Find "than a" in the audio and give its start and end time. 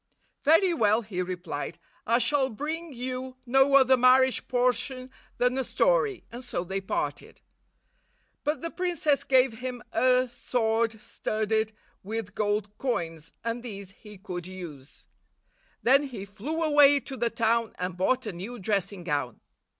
5.37-5.63